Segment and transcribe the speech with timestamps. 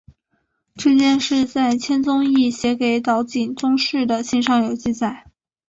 [0.73, 5.25] 这件事在千宗易写给岛井宗室的信上有记载。